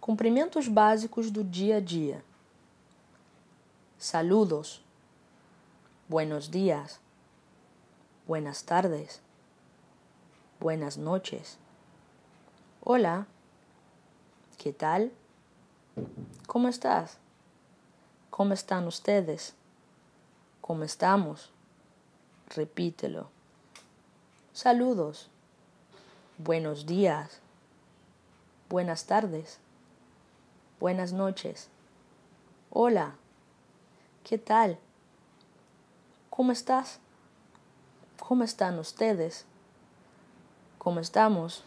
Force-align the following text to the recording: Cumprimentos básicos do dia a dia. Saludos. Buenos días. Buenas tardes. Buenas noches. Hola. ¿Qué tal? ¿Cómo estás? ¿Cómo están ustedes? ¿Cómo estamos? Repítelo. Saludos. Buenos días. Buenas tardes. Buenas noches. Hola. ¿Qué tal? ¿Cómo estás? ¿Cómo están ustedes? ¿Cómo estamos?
Cumprimentos 0.00 0.66
básicos 0.66 1.30
do 1.30 1.44
dia 1.44 1.76
a 1.76 1.80
dia. 1.80 2.24
Saludos. 3.98 4.82
Buenos 6.08 6.50
días. 6.50 6.98
Buenas 8.26 8.62
tardes. 8.62 9.20
Buenas 10.58 10.96
noches. 10.96 11.58
Hola. 12.82 13.26
¿Qué 14.56 14.72
tal? 14.72 15.12
¿Cómo 16.46 16.68
estás? 16.68 17.18
¿Cómo 18.30 18.54
están 18.54 18.86
ustedes? 18.86 19.54
¿Cómo 20.62 20.84
estamos? 20.84 21.50
Repítelo. 22.56 23.28
Saludos. 24.54 25.28
Buenos 26.38 26.86
días. 26.86 27.40
Buenas 28.70 29.04
tardes. 29.04 29.58
Buenas 30.80 31.12
noches. 31.12 31.68
Hola. 32.70 33.12
¿Qué 34.24 34.38
tal? 34.38 34.78
¿Cómo 36.30 36.52
estás? 36.52 37.00
¿Cómo 38.18 38.44
están 38.44 38.78
ustedes? 38.78 39.44
¿Cómo 40.78 41.00
estamos? 41.00 41.64